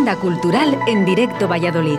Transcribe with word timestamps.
agenda 0.00 0.16
cultural 0.16 0.78
en 0.86 1.04
directo 1.04 1.46
Valladolid. 1.46 1.98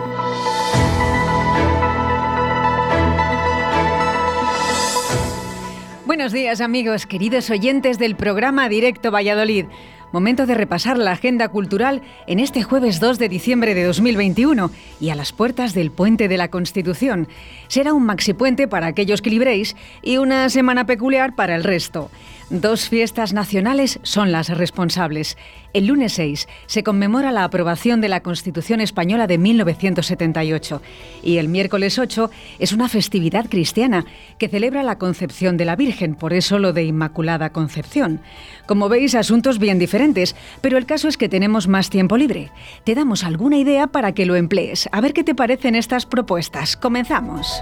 Buenos 6.08 6.32
días 6.32 6.62
amigos, 6.62 7.06
queridos 7.06 7.52
oyentes 7.52 8.00
del 8.00 8.16
programa 8.16 8.70
Directo 8.70 9.12
Valladolid. 9.12 9.66
Momento 10.12 10.48
de 10.48 10.56
repasar 10.56 10.98
la 10.98 11.12
agenda 11.12 11.50
cultural 11.50 12.02
en 12.26 12.40
este 12.40 12.64
jueves 12.64 13.00
2 13.00 13.20
de 13.20 13.30
diciembre 13.30 13.76
de 13.76 13.84
2021 13.84 14.72
y 15.00 15.10
a 15.10 15.16
las 15.16 15.32
puertas 15.32 15.76
del 15.76 15.92
Puente 15.92 16.28
de 16.28 16.38
la 16.38 16.50
Constitución. 16.50 17.28
Será 17.68 17.94
un 17.94 18.08
maxipuente 18.08 18.68
para 18.68 18.88
aquellos 18.88 19.22
que 19.22 19.30
libréis 19.30 19.76
y 20.02 20.18
una 20.18 20.50
semana 20.50 20.88
peculiar 20.88 21.36
para 21.36 21.56
el 21.56 21.64
resto. 21.64 22.10
Dos 22.52 22.90
fiestas 22.90 23.32
nacionales 23.32 24.02
son 24.04 24.34
las 24.34 24.50
responsables. 24.50 25.38
El 25.72 25.88
lunes 25.88 26.12
6 26.12 26.50
se 26.66 26.84
conmemora 26.84 27.32
la 27.32 27.46
aprobación 27.46 28.02
de 28.02 28.10
la 28.10 28.20
Constitución 28.20 28.82
Española 28.82 29.26
de 29.26 29.38
1978 29.38 30.82
y 31.24 31.38
el 31.38 31.48
miércoles 31.48 31.98
8 31.98 32.30
es 32.60 32.74
una 32.74 32.90
festividad 32.90 33.46
cristiana 33.48 34.06
que 34.38 34.50
celebra 34.50 34.84
la 34.84 34.98
concepción 34.98 35.56
de 35.56 35.64
la 35.64 35.78
Virgen, 35.78 36.16
por 36.16 36.34
eso 36.34 36.60
lo 36.60 36.74
de 36.74 36.84
Inmaculada 36.84 37.54
Concepción. 37.54 38.20
Como 38.66 38.90
veis, 38.90 39.16
asuntos 39.16 39.58
bien 39.58 39.80
diferentes, 39.80 40.36
pero 40.60 40.78
el 40.78 40.86
caso 40.86 41.08
es 41.08 41.16
que 41.16 41.30
tenemos 41.30 41.70
más 41.70 41.90
tiempo 41.90 42.18
libre. 42.18 42.52
Te 42.84 42.96
damos 42.96 43.24
alguna 43.24 43.60
idea 43.60 43.88
para 43.88 44.12
que 44.12 44.26
lo 44.26 44.36
emplees. 44.36 44.90
A 44.92 45.00
ver 45.00 45.14
qué 45.14 45.24
te 45.24 45.36
parecen 45.36 45.76
estas 45.76 46.06
propuestas. 46.06 46.76
Comenzamos. 46.76 47.62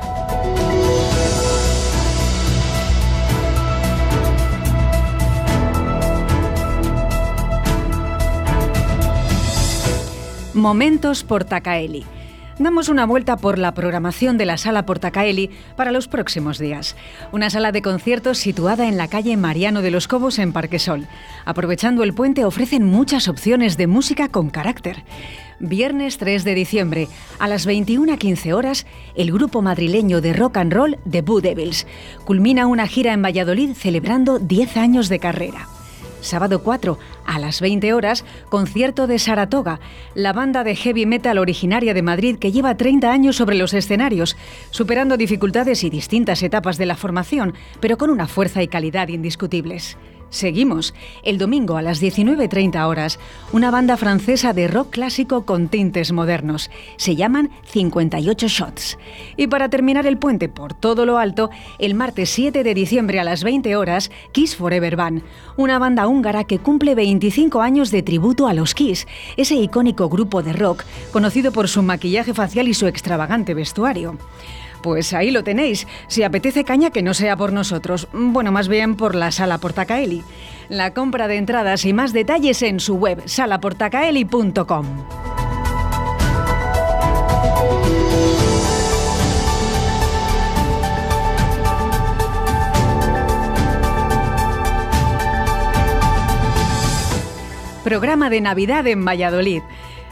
Momentos 10.55 11.23
Portacaeli. 11.23 12.05
Damos 12.57 12.89
una 12.89 13.05
vuelta 13.05 13.37
por 13.37 13.59
la 13.59 13.73
programación 13.75 14.37
de 14.39 14.47
la 14.47 14.57
Sala 14.57 14.83
Portacaeli 14.85 15.51
para 15.77 15.91
los 15.91 16.07
próximos 16.07 16.57
días. 16.57 16.95
Una 17.31 17.51
sala 17.51 17.71
de 17.71 17.83
conciertos 17.83 18.39
situada 18.39 18.87
en 18.87 18.97
la 18.97 19.07
calle 19.07 19.37
Mariano 19.37 19.83
de 19.83 19.91
los 19.91 20.07
Cobos 20.07 20.39
en 20.39 20.51
Parquesol. 20.51 21.07
Aprovechando 21.45 22.03
el 22.03 22.13
puente 22.13 22.45
ofrecen 22.45 22.83
muchas 22.83 23.27
opciones 23.27 23.77
de 23.77 23.85
música 23.85 24.27
con 24.27 24.49
carácter. 24.49 25.03
Viernes 25.59 26.17
3 26.17 26.43
de 26.43 26.55
diciembre, 26.55 27.07
a 27.37 27.47
las 27.47 27.67
21.15 27.67 28.51
horas, 28.53 28.87
el 29.15 29.31
grupo 29.31 29.61
madrileño 29.61 30.19
de 30.19 30.33
rock 30.33 30.57
and 30.57 30.73
roll 30.73 30.97
The 31.09 31.21
Boo 31.21 31.41
Devils 31.41 31.85
culmina 32.25 32.65
una 32.65 32.87
gira 32.87 33.13
en 33.13 33.21
Valladolid 33.21 33.73
celebrando 33.75 34.39
10 34.39 34.77
años 34.77 35.09
de 35.09 35.19
carrera. 35.19 35.67
Sábado 36.21 36.61
4, 36.63 36.97
a 37.25 37.39
las 37.39 37.61
20 37.61 37.93
horas, 37.93 38.25
concierto 38.49 39.07
de 39.07 39.19
Saratoga, 39.19 39.79
la 40.15 40.33
banda 40.33 40.63
de 40.63 40.75
heavy 40.75 41.05
metal 41.05 41.37
originaria 41.37 41.93
de 41.93 42.01
Madrid 42.01 42.37
que 42.37 42.51
lleva 42.51 42.75
30 42.75 43.11
años 43.11 43.35
sobre 43.35 43.55
los 43.55 43.73
escenarios, 43.73 44.35
superando 44.71 45.17
dificultades 45.17 45.83
y 45.83 45.89
distintas 45.89 46.43
etapas 46.43 46.77
de 46.77 46.85
la 46.85 46.95
formación, 46.95 47.53
pero 47.79 47.97
con 47.97 48.09
una 48.09 48.27
fuerza 48.27 48.61
y 48.61 48.67
calidad 48.67 49.07
indiscutibles. 49.07 49.97
Seguimos. 50.29 50.93
El 51.23 51.37
domingo 51.37 51.77
a 51.77 51.81
las 51.81 52.01
19.30 52.01 52.87
horas, 52.87 53.19
una 53.51 53.71
banda 53.71 53.97
francesa 53.97 54.53
de 54.53 54.67
rock 54.67 54.91
clásico 54.91 55.45
con 55.45 55.69
tintes 55.69 56.11
modernos. 56.11 56.69
Se 56.97 57.15
llaman 57.15 57.49
58 57.65 58.47
Shots. 58.47 58.97
Y 59.37 59.47
para 59.47 59.69
terminar 59.69 60.05
el 60.05 60.17
puente 60.17 60.47
por 60.49 60.73
todo 60.73 61.05
lo 61.05 61.17
alto, 61.17 61.49
el 61.79 61.95
martes 61.95 62.29
7 62.29 62.63
de 62.63 62.73
diciembre 62.73 63.19
a 63.19 63.23
las 63.23 63.43
20 63.43 63.75
horas, 63.75 64.11
Kiss 64.31 64.55
Forever 64.55 64.95
Band, 64.95 65.23
una 65.57 65.79
banda 65.79 66.07
húngara 66.07 66.43
que 66.43 66.59
cumple 66.59 66.95
25 66.95 67.61
años 67.61 67.91
de 67.91 68.03
tributo 68.03 68.47
a 68.47 68.53
los 68.53 68.75
Kiss, 68.75 69.07
ese 69.35 69.55
icónico 69.55 70.09
grupo 70.09 70.43
de 70.43 70.53
rock 70.53 70.83
conocido 71.11 71.51
por 71.51 71.67
su 71.67 71.81
maquillaje 71.81 72.33
facial 72.33 72.67
y 72.67 72.73
su 72.73 72.87
extravagante 72.87 73.53
vestuario. 73.53 74.17
Pues 74.81 75.13
ahí 75.13 75.31
lo 75.31 75.43
tenéis. 75.43 75.87
Si 76.07 76.23
apetece 76.23 76.63
caña, 76.63 76.91
que 76.91 77.01
no 77.01 77.13
sea 77.13 77.35
por 77.35 77.53
nosotros. 77.53 78.07
Bueno, 78.13 78.51
más 78.51 78.67
bien 78.67 78.95
por 78.95 79.15
la 79.15 79.31
Sala 79.31 79.57
Portacaeli. 79.57 80.23
La 80.69 80.93
compra 80.93 81.27
de 81.27 81.37
entradas 81.37 81.85
y 81.85 81.93
más 81.93 82.13
detalles 82.13 82.61
en 82.61 82.79
su 82.79 82.95
web 82.95 83.21
salaportacaeli.com. 83.25 84.85
Programa 97.83 98.29
de 98.29 98.39
Navidad 98.39 98.85
en 98.85 99.03
Valladolid. 99.03 99.63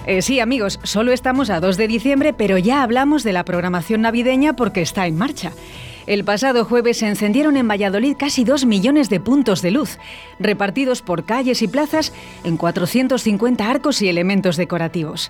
Eh, 0.08 0.22
sí, 0.22 0.40
amigos, 0.40 0.80
solo 0.84 1.12
estamos 1.12 1.50
a 1.50 1.60
2 1.60 1.76
de 1.76 1.90
diciembre, 1.90 2.32
pero 2.32 2.58
ya 2.58 2.82
hablamos 2.82 3.26
de 3.26 3.34
la 3.34 3.44
programación 3.44 4.00
navideña 4.04 4.56
porque 4.56 4.82
está 4.82 5.06
en 5.06 5.18
marcha. 5.18 5.52
El 6.06 6.24
pasado 6.24 6.64
jueves 6.64 7.00
se 7.00 7.10
encendieron 7.10 7.58
en 7.58 7.68
Valladolid 7.68 8.16
casi 8.18 8.46
2 8.46 8.66
millones 8.66 9.10
de 9.10 9.20
puntos 9.20 9.62
de 9.62 9.72
luz, 9.72 10.00
repartidos 10.40 11.02
por 11.02 11.26
calles 11.26 11.62
y 11.62 11.68
plazas 11.68 12.14
en 12.46 12.56
450 12.56 13.70
arcos 13.70 14.02
y 14.02 14.08
elementos 14.08 14.56
decorativos. 14.56 15.30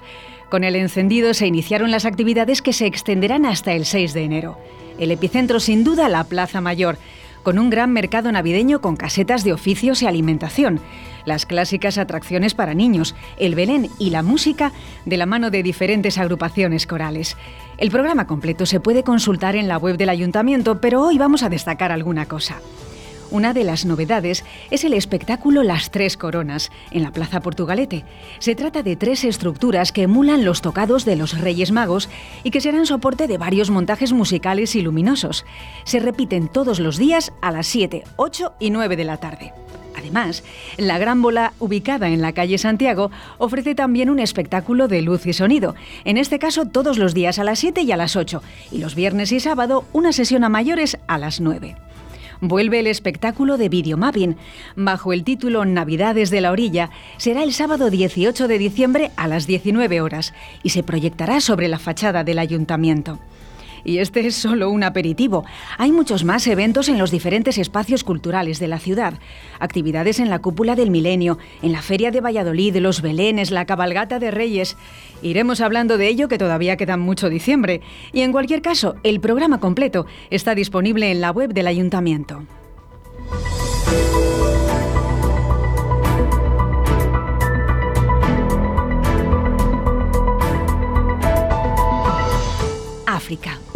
Con 0.51 0.63
el 0.63 0.75
encendido 0.75 1.33
se 1.33 1.47
iniciaron 1.47 1.89
las 1.89 2.05
actividades 2.05 2.61
que 2.61 2.71
se 2.71 2.85
extenderán 2.85 3.47
hasta 3.47 3.73
el 3.73 3.83
6 3.83 4.13
de 4.13 4.25
enero. 4.25 4.59
El 4.99 5.09
epicentro 5.09 5.59
sin 5.59 5.83
duda 5.83 6.07
la 6.07 6.23
Plaza 6.25 6.61
Mayor, 6.61 6.99
con 7.47 7.59
un 7.59 7.69
gran 7.69 7.93
mercado 7.93 8.29
navideño 8.29 8.81
con 8.81 8.97
casetas 8.97 9.45
de 9.45 9.53
oficios 9.53 10.01
y 10.01 10.05
alimentación, 10.05 10.81
las 11.23 11.45
clásicas 11.45 11.97
atracciones 11.97 12.53
para 12.53 12.73
niños, 12.73 13.15
el 13.37 13.55
Belén 13.55 13.89
y 13.99 14.09
la 14.09 14.21
música 14.21 14.73
de 15.05 15.15
la 15.15 15.25
mano 15.25 15.49
de 15.49 15.63
diferentes 15.63 16.17
agrupaciones 16.17 16.85
corales. 16.85 17.37
El 17.77 17.89
programa 17.89 18.27
completo 18.27 18.65
se 18.65 18.81
puede 18.81 19.03
consultar 19.03 19.55
en 19.55 19.69
la 19.69 19.77
web 19.77 19.95
del 19.95 20.09
ayuntamiento, 20.09 20.81
pero 20.81 21.01
hoy 21.01 21.17
vamos 21.17 21.41
a 21.41 21.47
destacar 21.47 21.93
alguna 21.93 22.25
cosa. 22.25 22.57
Una 23.29 23.53
de 23.53 23.65
las 23.65 23.85
novedades 23.85 24.45
es 24.71 24.85
el 24.85 24.93
espectáculo 24.93 25.61
Las 25.61 25.91
Tres 25.91 26.15
Coronas, 26.15 26.71
en 26.91 27.03
la 27.03 27.11
Plaza 27.11 27.41
Portugalete. 27.41 28.05
Se 28.39 28.55
trata 28.55 28.83
de 28.83 28.95
tres 28.95 29.25
estructuras 29.25 29.91
que 29.91 30.03
emulan 30.03 30.45
los 30.45 30.61
tocados 30.61 31.03
de 31.03 31.17
los 31.17 31.37
Reyes 31.37 31.71
Magos 31.71 32.09
y 32.43 32.51
que 32.51 32.61
serán 32.61 32.85
soporte 32.85 33.27
de 33.27 33.37
varios 33.37 33.69
montajes 33.69 34.13
musicales 34.13 34.75
y 34.75 34.81
luminosos. 34.81 35.45
Se 35.83 35.99
repiten 35.99 36.47
todos 36.47 36.79
los 36.79 36.97
días 36.97 37.33
a 37.41 37.51
las 37.51 37.67
7, 37.67 38.05
8 38.15 38.53
y 38.59 38.69
9 38.69 38.95
de 38.95 39.03
la 39.03 39.17
tarde. 39.17 39.53
Además, 39.97 40.43
la 40.77 40.97
Gran 40.97 41.21
Bola, 41.21 41.53
ubicada 41.59 42.07
en 42.07 42.21
la 42.21 42.31
calle 42.31 42.57
Santiago, 42.57 43.11
ofrece 43.39 43.75
también 43.75 44.09
un 44.09 44.19
espectáculo 44.19 44.87
de 44.87 45.01
luz 45.01 45.25
y 45.25 45.33
sonido, 45.33 45.75
en 46.05 46.17
este 46.17 46.39
caso 46.39 46.65
todos 46.65 46.97
los 46.97 47.13
días 47.13 47.39
a 47.39 47.43
las 47.43 47.59
7 47.59 47.81
y 47.81 47.91
a 47.91 47.97
las 47.97 48.15
8, 48.15 48.41
y 48.71 48.77
los 48.77 48.95
viernes 48.95 49.33
y 49.33 49.41
sábado 49.41 49.83
una 49.91 50.13
sesión 50.13 50.45
a 50.45 50.49
mayores 50.49 50.97
a 51.07 51.17
las 51.17 51.41
9 51.41 51.86
vuelve 52.41 52.79
el 52.79 52.87
espectáculo 52.87 53.57
de 53.57 53.69
videomapping. 53.69 54.35
Bajo 54.75 55.13
el 55.13 55.23
título 55.23 55.65
Navidades 55.65 56.29
de 56.29 56.41
la 56.41 56.51
Orilla, 56.51 56.89
será 57.17 57.43
el 57.43 57.53
sábado 57.53 57.89
18 57.89 58.47
de 58.47 58.57
diciembre 58.57 59.11
a 59.15 59.27
las 59.27 59.47
19 59.47 60.01
horas 60.01 60.33
y 60.63 60.69
se 60.69 60.83
proyectará 60.83 61.41
sobre 61.41 61.67
la 61.67 61.79
fachada 61.79 62.23
del 62.23 62.39
ayuntamiento. 62.39 63.19
Y 63.83 63.99
este 63.99 64.25
es 64.25 64.35
solo 64.35 64.69
un 64.69 64.83
aperitivo. 64.83 65.45
Hay 65.77 65.91
muchos 65.91 66.23
más 66.23 66.47
eventos 66.47 66.89
en 66.89 66.97
los 66.97 67.11
diferentes 67.11 67.57
espacios 67.57 68.03
culturales 68.03 68.59
de 68.59 68.67
la 68.67 68.79
ciudad. 68.79 69.19
Actividades 69.59 70.19
en 70.19 70.29
la 70.29 70.39
cúpula 70.39 70.75
del 70.75 70.91
milenio, 70.91 71.37
en 71.61 71.71
la 71.71 71.81
Feria 71.81 72.11
de 72.11 72.21
Valladolid, 72.21 72.75
los 72.77 73.01
Belenes, 73.01 73.51
la 73.51 73.65
cabalgata 73.65 74.19
de 74.19 74.31
Reyes. 74.31 74.77
Iremos 75.21 75.61
hablando 75.61 75.97
de 75.97 76.07
ello 76.07 76.27
que 76.27 76.37
todavía 76.37 76.77
queda 76.77 76.97
mucho 76.97 77.29
diciembre. 77.29 77.81
Y 78.13 78.21
en 78.21 78.31
cualquier 78.31 78.61
caso, 78.61 78.95
el 79.03 79.19
programa 79.19 79.59
completo 79.59 80.05
está 80.29 80.55
disponible 80.55 81.11
en 81.11 81.21
la 81.21 81.31
web 81.31 81.53
del 81.53 81.67
ayuntamiento. 81.67 82.43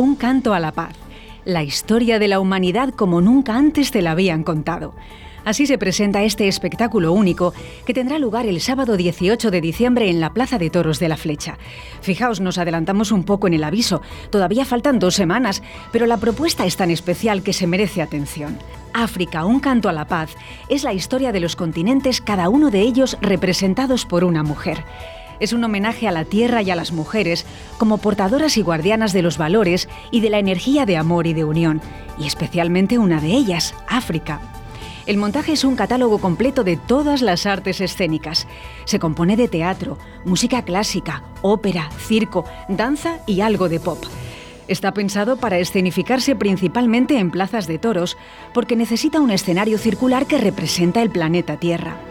Un 0.02 0.16
canto 0.16 0.56
a 0.56 0.60
la 0.60 0.72
paz. 0.72 0.96
La 1.46 1.64
historia 1.64 2.18
de 2.18 2.28
la 2.28 2.40
humanidad 2.40 2.90
como 2.90 3.22
nunca 3.22 3.56
antes 3.56 3.92
te 3.92 4.02
la 4.02 4.12
habían 4.12 4.44
contado. 4.44 4.96
Así 5.46 5.66
se 5.66 5.78
presenta 5.78 6.24
este 6.24 6.48
espectáculo 6.48 7.14
único 7.14 7.54
que 7.86 7.94
tendrá 7.94 8.20
lugar 8.20 8.46
el 8.46 8.62
sábado 8.62 8.98
18 8.98 9.52
de 9.52 9.62
diciembre 9.62 10.10
en 10.10 10.20
la 10.20 10.34
Plaza 10.34 10.58
de 10.58 10.70
Toros 10.70 11.00
de 11.00 11.10
la 11.10 11.18
Flecha. 11.18 11.58
Fijaos, 12.02 12.42
nos 12.42 12.58
adelantamos 12.58 13.12
un 13.12 13.24
poco 13.24 13.48
en 13.48 13.54
el 13.54 13.64
aviso. 13.64 14.02
Todavía 14.32 14.66
faltan 14.66 15.00
dos 15.00 15.16
semanas, 15.16 15.62
pero 15.92 16.06
la 16.06 16.18
propuesta 16.18 16.66
es 16.66 16.78
tan 16.78 16.92
especial 16.92 17.44
que 17.44 17.54
se 17.54 17.68
merece 17.68 18.02
atención. 18.02 18.58
África, 18.94 19.46
un 19.46 19.60
canto 19.60 19.88
a 19.88 19.94
la 19.94 20.08
paz, 20.08 20.36
es 20.68 20.84
la 20.84 20.94
historia 20.94 21.32
de 21.32 21.40
los 21.40 21.56
continentes, 21.56 22.22
cada 22.22 22.50
uno 22.50 22.70
de 22.72 22.82
ellos 22.82 23.18
representados 23.22 24.06
por 24.06 24.24
una 24.24 24.44
mujer 24.44 24.84
es 25.42 25.52
un 25.52 25.64
homenaje 25.66 26.08
a 26.08 26.12
la 26.12 26.24
tierra 26.24 26.62
y 26.62 26.72
a 26.72 26.76
las 26.76 26.94
mujeres 26.94 27.46
como 27.78 27.98
portadoras 27.98 28.56
y 28.56 28.62
guardianas 28.62 29.12
de 29.12 29.24
los 29.24 29.38
valores 29.38 29.90
y 30.12 30.22
de 30.22 30.30
la 30.30 30.40
energía 30.40 30.86
de 30.86 30.96
amor 30.96 31.28
y 31.28 31.34
de 31.34 31.44
unión, 31.44 31.82
y 32.18 32.28
especialmente 32.28 32.98
una 32.98 33.20
de 33.20 33.34
ellas, 33.34 33.74
África. 33.90 34.40
El 35.08 35.18
montaje 35.18 35.54
es 35.54 35.64
un 35.64 35.76
catálogo 35.76 36.20
completo 36.20 36.64
de 36.64 36.78
todas 36.78 37.24
las 37.24 37.48
artes 37.48 37.82
escénicas. 37.82 38.48
Se 38.86 39.00
compone 39.00 39.36
de 39.36 39.48
teatro, 39.48 39.98
música 40.26 40.62
clásica, 40.62 41.24
ópera, 41.42 41.90
circo, 41.98 42.46
danza 42.70 43.18
y 43.26 43.42
algo 43.42 43.68
de 43.68 43.80
pop. 43.80 43.98
Está 44.68 44.94
pensado 44.94 45.38
para 45.38 45.58
escenificarse 45.58 46.36
principalmente 46.36 47.18
en 47.18 47.32
plazas 47.32 47.66
de 47.66 47.80
toros, 47.80 48.16
porque 48.54 48.76
necesita 48.76 49.20
un 49.20 49.32
escenario 49.32 49.80
circular 49.80 50.28
que 50.28 50.38
representa 50.38 51.02
el 51.02 51.10
planeta 51.10 51.58
Tierra. 51.58 52.11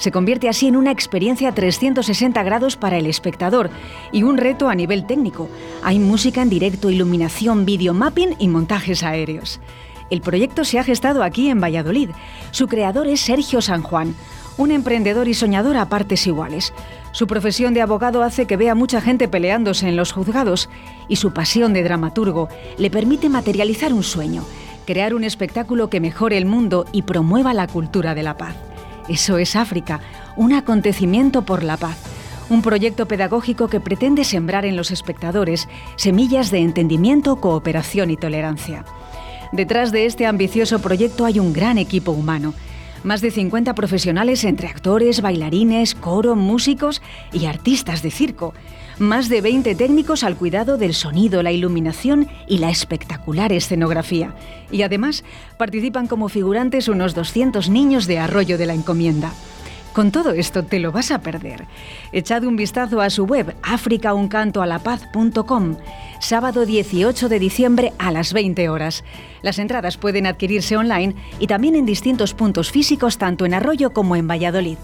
Se 0.00 0.10
convierte 0.10 0.48
así 0.48 0.66
en 0.66 0.76
una 0.76 0.92
experiencia 0.92 1.52
360 1.52 2.42
grados 2.42 2.76
para 2.76 2.96
el 2.96 3.04
espectador 3.04 3.68
y 4.12 4.22
un 4.22 4.38
reto 4.38 4.70
a 4.70 4.74
nivel 4.74 5.04
técnico. 5.04 5.50
Hay 5.82 5.98
música 5.98 6.40
en 6.40 6.48
directo, 6.48 6.88
iluminación, 6.88 7.66
videomapping 7.66 8.34
y 8.38 8.48
montajes 8.48 9.02
aéreos. 9.02 9.60
El 10.08 10.22
proyecto 10.22 10.64
se 10.64 10.78
ha 10.78 10.84
gestado 10.84 11.22
aquí 11.22 11.50
en 11.50 11.60
Valladolid. 11.60 12.08
Su 12.50 12.66
creador 12.66 13.08
es 13.08 13.20
Sergio 13.20 13.60
San 13.60 13.82
Juan, 13.82 14.14
un 14.56 14.70
emprendedor 14.70 15.28
y 15.28 15.34
soñador 15.34 15.76
a 15.76 15.90
partes 15.90 16.26
iguales. 16.26 16.72
Su 17.12 17.26
profesión 17.26 17.74
de 17.74 17.82
abogado 17.82 18.22
hace 18.22 18.46
que 18.46 18.56
vea 18.56 18.74
mucha 18.74 19.02
gente 19.02 19.28
peleándose 19.28 19.86
en 19.86 19.96
los 19.96 20.12
juzgados 20.12 20.70
y 21.08 21.16
su 21.16 21.34
pasión 21.34 21.74
de 21.74 21.82
dramaturgo 21.82 22.48
le 22.78 22.90
permite 22.90 23.28
materializar 23.28 23.92
un 23.92 24.02
sueño, 24.02 24.46
crear 24.86 25.12
un 25.12 25.24
espectáculo 25.24 25.90
que 25.90 26.00
mejore 26.00 26.38
el 26.38 26.46
mundo 26.46 26.86
y 26.90 27.02
promueva 27.02 27.52
la 27.52 27.66
cultura 27.66 28.14
de 28.14 28.22
la 28.22 28.38
paz. 28.38 28.56
Eso 29.10 29.38
es 29.38 29.56
África, 29.56 29.98
un 30.36 30.52
acontecimiento 30.52 31.42
por 31.42 31.64
la 31.64 31.76
paz, 31.76 31.98
un 32.48 32.62
proyecto 32.62 33.08
pedagógico 33.08 33.66
que 33.66 33.80
pretende 33.80 34.22
sembrar 34.22 34.64
en 34.64 34.76
los 34.76 34.92
espectadores 34.92 35.68
semillas 35.96 36.52
de 36.52 36.60
entendimiento, 36.60 37.40
cooperación 37.40 38.12
y 38.12 38.16
tolerancia. 38.16 38.84
Detrás 39.50 39.90
de 39.90 40.06
este 40.06 40.26
ambicioso 40.26 40.78
proyecto 40.78 41.24
hay 41.24 41.40
un 41.40 41.52
gran 41.52 41.76
equipo 41.76 42.12
humano, 42.12 42.54
más 43.04 43.20
de 43.20 43.30
50 43.30 43.74
profesionales 43.74 44.44
entre 44.44 44.68
actores, 44.68 45.20
bailarines, 45.20 45.94
coro, 45.94 46.36
músicos 46.36 47.02
y 47.32 47.46
artistas 47.46 48.02
de 48.02 48.10
circo 48.10 48.54
más 49.00 49.30
de 49.30 49.40
20 49.40 49.74
técnicos 49.76 50.22
al 50.22 50.36
cuidado 50.36 50.76
del 50.76 50.92
sonido, 50.92 51.42
la 51.42 51.52
iluminación 51.52 52.28
y 52.46 52.58
la 52.58 52.68
espectacular 52.68 53.50
escenografía. 53.50 54.34
Y 54.70 54.82
además 54.82 55.24
participan 55.56 56.06
como 56.06 56.28
figurantes 56.28 56.86
unos 56.86 57.14
200 57.14 57.70
niños 57.70 58.06
de 58.06 58.18
Arroyo 58.18 58.58
de 58.58 58.66
la 58.66 58.74
Encomienda. 58.74 59.32
Con 59.92 60.12
todo 60.12 60.30
esto 60.32 60.64
te 60.64 60.78
lo 60.78 60.92
vas 60.92 61.10
a 61.10 61.20
perder. 61.20 61.66
Echad 62.12 62.44
un 62.44 62.54
vistazo 62.54 63.00
a 63.00 63.10
su 63.10 63.24
web 63.24 63.56
africauncantoalapaz.com, 63.62 65.76
sábado 66.20 66.64
18 66.64 67.28
de 67.28 67.40
diciembre 67.40 67.92
a 67.98 68.12
las 68.12 68.32
20 68.32 68.68
horas. 68.68 69.02
Las 69.42 69.58
entradas 69.58 69.96
pueden 69.96 70.26
adquirirse 70.26 70.76
online 70.76 71.16
y 71.40 71.48
también 71.48 71.74
en 71.74 71.86
distintos 71.86 72.34
puntos 72.34 72.70
físicos 72.70 73.18
tanto 73.18 73.46
en 73.46 73.54
Arroyo 73.54 73.92
como 73.92 74.14
en 74.14 74.28
Valladolid. 74.28 74.78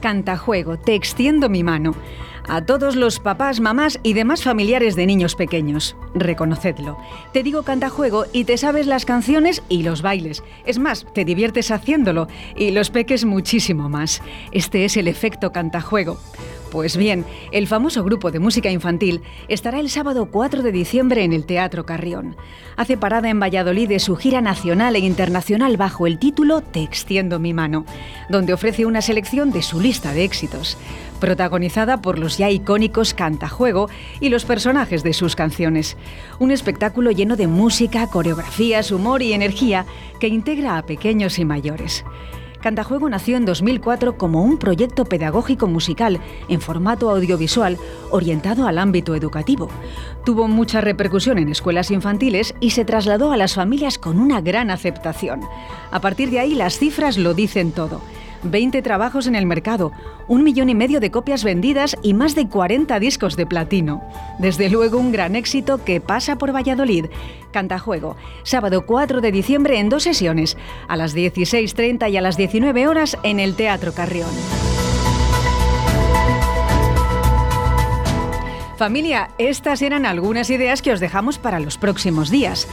Cantajuego, 0.00 0.78
te 0.78 0.96
extiendo 0.96 1.48
mi 1.48 1.62
mano. 1.62 1.94
A 2.48 2.64
todos 2.64 2.96
los 2.96 3.20
papás, 3.20 3.60
mamás 3.60 4.00
y 4.02 4.14
demás 4.14 4.42
familiares 4.42 4.96
de 4.96 5.06
niños 5.06 5.36
pequeños, 5.36 5.96
reconocedlo. 6.14 6.98
Te 7.32 7.42
digo 7.42 7.62
cantajuego 7.62 8.26
y 8.32 8.44
te 8.44 8.58
sabes 8.58 8.86
las 8.86 9.04
canciones 9.04 9.62
y 9.68 9.84
los 9.84 10.02
bailes. 10.02 10.42
Es 10.66 10.78
más, 10.78 11.06
te 11.14 11.24
diviertes 11.24 11.70
haciéndolo 11.70 12.28
y 12.56 12.72
los 12.72 12.90
peques 12.90 13.24
muchísimo 13.24 13.88
más. 13.88 14.22
Este 14.50 14.84
es 14.84 14.96
el 14.96 15.08
efecto 15.08 15.52
cantajuego. 15.52 16.18
Pues 16.72 16.96
bien, 16.96 17.26
el 17.52 17.66
famoso 17.66 18.02
grupo 18.02 18.30
de 18.30 18.38
música 18.38 18.70
infantil 18.70 19.20
estará 19.48 19.78
el 19.78 19.90
sábado 19.90 20.30
4 20.30 20.62
de 20.62 20.72
diciembre 20.72 21.22
en 21.22 21.34
el 21.34 21.44
Teatro 21.44 21.84
Carrión. 21.84 22.34
Hace 22.78 22.96
parada 22.96 23.28
en 23.28 23.38
Valladolid 23.38 23.90
de 23.90 23.98
su 23.98 24.16
gira 24.16 24.40
nacional 24.40 24.96
e 24.96 25.00
internacional 25.00 25.76
bajo 25.76 26.06
el 26.06 26.18
título 26.18 26.62
Te 26.62 26.82
extiendo 26.82 27.38
mi 27.38 27.52
mano, 27.52 27.84
donde 28.30 28.54
ofrece 28.54 28.86
una 28.86 29.02
selección 29.02 29.52
de 29.52 29.60
su 29.60 29.82
lista 29.82 30.14
de 30.14 30.24
éxitos, 30.24 30.78
protagonizada 31.22 32.02
por 32.02 32.18
los 32.18 32.36
ya 32.36 32.50
icónicos 32.50 33.14
Cantajuego 33.14 33.88
y 34.18 34.28
los 34.28 34.44
personajes 34.44 35.04
de 35.04 35.12
sus 35.12 35.36
canciones. 35.36 35.96
Un 36.40 36.50
espectáculo 36.50 37.12
lleno 37.12 37.36
de 37.36 37.46
música, 37.46 38.08
coreografías, 38.08 38.90
humor 38.90 39.22
y 39.22 39.32
energía 39.32 39.86
que 40.18 40.26
integra 40.26 40.78
a 40.78 40.82
pequeños 40.84 41.38
y 41.38 41.44
mayores. 41.44 42.04
Cantajuego 42.60 43.08
nació 43.08 43.36
en 43.36 43.44
2004 43.44 44.18
como 44.18 44.42
un 44.42 44.58
proyecto 44.58 45.04
pedagógico 45.04 45.68
musical 45.68 46.18
en 46.48 46.60
formato 46.60 47.08
audiovisual 47.08 47.78
orientado 48.10 48.66
al 48.66 48.78
ámbito 48.78 49.14
educativo. 49.14 49.68
Tuvo 50.24 50.48
mucha 50.48 50.80
repercusión 50.80 51.38
en 51.38 51.50
escuelas 51.50 51.92
infantiles 51.92 52.52
y 52.58 52.70
se 52.70 52.84
trasladó 52.84 53.30
a 53.30 53.36
las 53.36 53.54
familias 53.54 53.96
con 53.96 54.18
una 54.18 54.40
gran 54.40 54.72
aceptación. 54.72 55.40
A 55.92 56.00
partir 56.00 56.30
de 56.30 56.40
ahí 56.40 56.56
las 56.56 56.80
cifras 56.80 57.16
lo 57.16 57.32
dicen 57.32 57.70
todo. 57.70 58.00
20 58.42 58.82
trabajos 58.82 59.26
en 59.26 59.34
el 59.34 59.46
mercado, 59.46 59.92
un 60.28 60.42
millón 60.42 60.68
y 60.68 60.74
medio 60.74 61.00
de 61.00 61.10
copias 61.10 61.44
vendidas 61.44 61.96
y 62.02 62.14
más 62.14 62.34
de 62.34 62.48
40 62.48 62.98
discos 62.98 63.36
de 63.36 63.46
platino. 63.46 64.02
Desde 64.38 64.68
luego 64.68 64.98
un 64.98 65.12
gran 65.12 65.36
éxito 65.36 65.84
que 65.84 66.00
pasa 66.00 66.36
por 66.36 66.54
Valladolid. 66.54 67.06
Cantajuego, 67.52 68.16
sábado 68.42 68.86
4 68.86 69.20
de 69.20 69.32
diciembre 69.32 69.78
en 69.78 69.88
dos 69.88 70.02
sesiones, 70.02 70.56
a 70.88 70.96
las 70.96 71.14
16.30 71.14 72.10
y 72.10 72.16
a 72.16 72.20
las 72.20 72.36
19 72.36 72.88
horas 72.88 73.16
en 73.22 73.40
el 73.40 73.54
Teatro 73.54 73.92
Carrión. 73.92 74.30
Familia, 78.82 79.30
estas 79.38 79.80
eran 79.80 80.06
algunas 80.06 80.50
ideas 80.50 80.82
que 80.82 80.92
os 80.92 80.98
dejamos 80.98 81.38
para 81.38 81.60
los 81.60 81.78
próximos 81.78 82.30
días. 82.30 82.66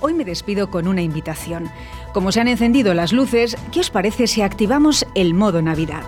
Hoy 0.00 0.14
me 0.14 0.24
despido 0.24 0.70
con 0.70 0.88
una 0.88 1.02
invitación. 1.02 1.70
Como 2.12 2.32
se 2.32 2.40
han 2.40 2.48
encendido 2.48 2.94
las 2.94 3.12
luces, 3.12 3.56
¿qué 3.70 3.80
os 3.80 3.90
parece 3.90 4.26
si 4.26 4.42
activamos 4.42 5.06
el 5.14 5.34
modo 5.34 5.62
Navidad? 5.62 6.02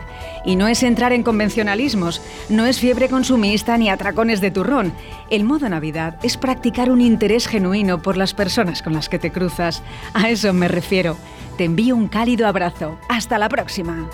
Y 0.44 0.56
no 0.56 0.66
es 0.66 0.82
entrar 0.82 1.12
en 1.12 1.22
convencionalismos, 1.22 2.22
no 2.48 2.64
es 2.66 2.80
fiebre 2.80 3.08
consumista 3.08 3.76
ni 3.76 3.90
atracones 3.90 4.40
de 4.40 4.50
turrón. 4.50 4.92
El 5.30 5.44
modo 5.44 5.68
Navidad 5.68 6.18
es 6.22 6.36
practicar 6.36 6.90
un 6.90 7.00
interés 7.00 7.46
genuino 7.46 8.02
por 8.02 8.16
las 8.16 8.34
personas 8.34 8.82
con 8.82 8.94
las 8.94 9.08
que 9.08 9.18
te 9.18 9.30
cruzas. 9.30 9.82
A 10.14 10.30
eso 10.30 10.52
me 10.52 10.68
refiero. 10.68 11.16
Te 11.56 11.64
envío 11.64 11.94
un 11.94 12.08
cálido 12.08 12.46
abrazo. 12.46 12.98
Hasta 13.08 13.38
la 13.38 13.48
próxima. 13.48 14.08